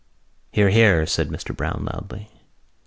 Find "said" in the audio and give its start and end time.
1.05-1.29